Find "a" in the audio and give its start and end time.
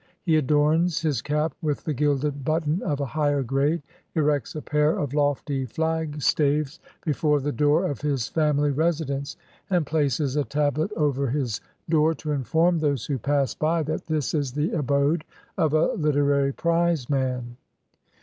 2.99-3.05, 4.55-4.61, 10.35-10.43, 15.75-15.93